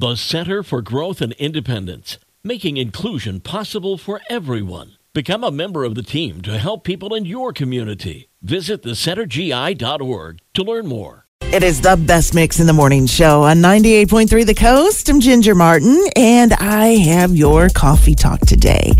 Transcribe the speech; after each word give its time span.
The 0.00 0.16
Center 0.16 0.62
for 0.62 0.80
Growth 0.80 1.20
and 1.20 1.34
Independence, 1.34 2.16
making 2.42 2.78
inclusion 2.78 3.38
possible 3.40 3.98
for 3.98 4.22
everyone. 4.30 4.92
Become 5.12 5.44
a 5.44 5.50
member 5.50 5.84
of 5.84 5.94
the 5.94 6.02
team 6.02 6.40
to 6.40 6.56
help 6.56 6.84
people 6.84 7.14
in 7.14 7.26
your 7.26 7.52
community. 7.52 8.30
Visit 8.40 8.82
thecentergi.org 8.82 10.38
to 10.54 10.62
learn 10.62 10.86
more. 10.86 11.26
It 11.52 11.62
is 11.62 11.82
the 11.82 11.96
best 11.96 12.34
mix 12.34 12.60
in 12.60 12.66
the 12.66 12.72
morning 12.72 13.06
show 13.06 13.42
on 13.42 13.58
98.3 13.58 14.46
The 14.46 14.54
Coast. 14.54 15.10
I'm 15.10 15.20
Ginger 15.20 15.54
Martin, 15.54 16.00
and 16.16 16.54
I 16.54 16.96
have 16.96 17.36
your 17.36 17.68
coffee 17.68 18.14
talk 18.14 18.40
today. 18.40 18.92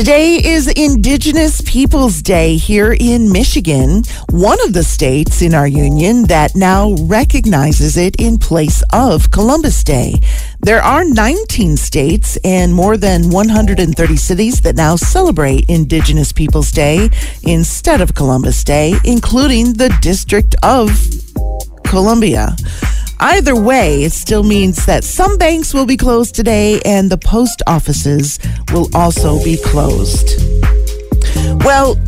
Today 0.00 0.36
is 0.42 0.66
Indigenous 0.66 1.60
Peoples 1.60 2.22
Day 2.22 2.56
here 2.56 2.96
in 2.98 3.30
Michigan, 3.30 4.02
one 4.30 4.58
of 4.64 4.72
the 4.72 4.82
states 4.82 5.42
in 5.42 5.52
our 5.52 5.66
union 5.66 6.22
that 6.22 6.56
now 6.56 6.94
recognizes 7.00 7.98
it 7.98 8.16
in 8.18 8.38
place 8.38 8.82
of 8.94 9.30
Columbus 9.30 9.84
Day. 9.84 10.14
There 10.60 10.80
are 10.80 11.04
19 11.04 11.76
states 11.76 12.38
and 12.44 12.72
more 12.72 12.96
than 12.96 13.28
130 13.28 14.16
cities 14.16 14.62
that 14.62 14.74
now 14.74 14.96
celebrate 14.96 15.68
Indigenous 15.68 16.32
Peoples 16.32 16.72
Day 16.72 17.10
instead 17.42 18.00
of 18.00 18.14
Columbus 18.14 18.64
Day, 18.64 18.94
including 19.04 19.74
the 19.74 19.94
District 20.00 20.54
of 20.62 20.88
Columbia. 21.84 22.56
Either 23.22 23.54
way, 23.54 24.02
it 24.02 24.12
still 24.12 24.42
means 24.42 24.86
that 24.86 25.04
some 25.04 25.36
banks 25.36 25.74
will 25.74 25.84
be 25.84 25.96
closed 25.96 26.34
today 26.34 26.80
and 26.86 27.10
the 27.10 27.18
post 27.18 27.62
offices 27.66 28.38
will 28.72 28.88
also 28.94 29.42
be 29.44 29.58
closed. 29.58 30.40
Well, 31.62 32.00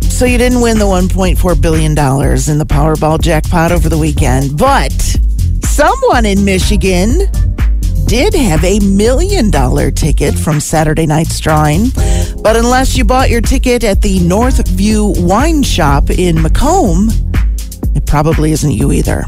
so 0.00 0.24
you 0.24 0.38
didn't 0.38 0.62
win 0.62 0.78
the 0.78 0.86
$1.4 0.86 1.60
billion 1.60 1.90
in 1.90 2.58
the 2.58 2.66
Powerball 2.66 3.20
jackpot 3.20 3.70
over 3.70 3.90
the 3.90 3.98
weekend, 3.98 4.56
but 4.56 4.92
someone 5.62 6.24
in 6.24 6.42
Michigan 6.42 7.30
did 8.06 8.32
have 8.32 8.64
a 8.64 8.80
million 8.80 9.50
dollar 9.50 9.90
ticket 9.90 10.34
from 10.34 10.58
Saturday 10.58 11.04
night's 11.04 11.38
drawing. 11.38 11.90
But 12.42 12.56
unless 12.56 12.96
you 12.96 13.04
bought 13.04 13.28
your 13.28 13.42
ticket 13.42 13.84
at 13.84 14.00
the 14.00 14.18
Northview 14.20 15.22
Wine 15.22 15.62
Shop 15.62 16.08
in 16.08 16.40
Macomb, 16.40 17.10
it 17.94 18.06
probably 18.06 18.52
isn't 18.52 18.72
you 18.72 18.90
either. 18.92 19.24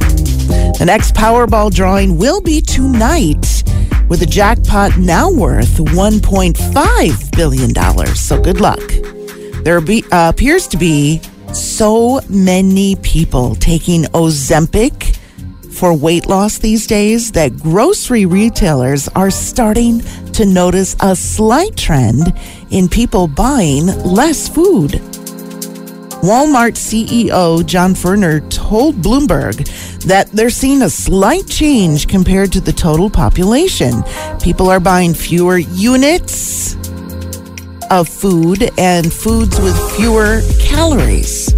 The 0.79 0.85
next 0.87 1.15
Powerball 1.15 1.73
drawing 1.73 2.19
will 2.19 2.41
be 2.41 2.61
tonight 2.61 3.63
with 4.09 4.23
a 4.23 4.27
jackpot 4.27 4.99
now 4.99 5.31
worth 5.31 5.77
$1.5 5.77 7.37
billion. 7.37 8.15
So 8.17 8.41
good 8.41 8.61
luck. 8.61 8.81
There 9.65 9.81
be, 9.81 10.05
uh, 10.11 10.31
appears 10.31 10.67
to 10.69 10.77
be 10.77 11.21
so 11.53 12.21
many 12.29 12.97
people 12.97 13.55
taking 13.57 14.05
Ozempic 14.05 15.17
for 15.73 15.95
weight 15.95 16.27
loss 16.27 16.59
these 16.59 16.87
days 16.87 17.33
that 17.33 17.57
grocery 17.59 18.27
retailers 18.27 19.09
are 19.09 19.31
starting 19.31 20.01
to 20.33 20.47
notice 20.47 20.97
a 21.01 21.15
slight 21.15 21.77
trend 21.77 22.33
in 22.71 22.89
people 22.89 23.29
buying 23.29 23.87
less 24.05 24.49
food. 24.49 25.01
Walmart 26.23 26.75
CEO 26.75 27.67
John 27.67 27.95
Furner 27.95 28.49
told 28.49 28.95
Bloomberg 28.95 29.69
that 30.05 30.31
they're 30.31 30.51
seeing 30.51 30.83
a 30.83 30.89
slight 30.89 31.49
change 31.49 32.07
compared 32.07 32.53
to 32.53 32.61
the 32.61 32.73
total 32.73 33.11
population. 33.11 34.05
People 34.41 34.71
are 34.71 34.79
buying 34.79 35.15
fewer 35.15 35.59
units 35.59 36.77
of 37.91 38.09
food 38.09 38.71
and 38.79 39.13
foods 39.13 39.61
with 39.61 39.77
fewer 39.97 40.43
calories. 40.61 41.53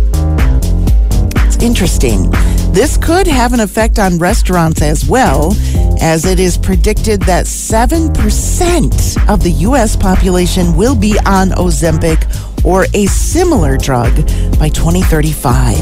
It's 1.44 1.62
interesting. 1.62 2.30
This 2.72 2.96
could 2.96 3.26
have 3.26 3.52
an 3.52 3.60
effect 3.60 3.98
on 3.98 4.16
restaurants 4.16 4.80
as 4.80 5.06
well, 5.06 5.54
as 6.00 6.24
it 6.24 6.40
is 6.40 6.56
predicted 6.56 7.20
that 7.22 7.44
7% 7.44 9.28
of 9.28 9.42
the 9.42 9.50
U.S. 9.50 9.94
population 9.94 10.74
will 10.74 10.96
be 10.96 11.18
on 11.26 11.50
Ozempic 11.50 12.33
or 12.64 12.86
a 12.94 13.06
similar 13.06 13.76
drug 13.76 14.14
by 14.58 14.68
2035. 14.68 15.78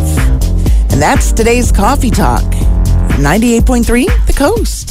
And 0.92 1.00
that's 1.00 1.32
today's 1.32 1.72
Coffee 1.72 2.10
Talk. 2.10 2.42
98.3 3.18 4.26
The 4.26 4.32
Coast. 4.32 4.90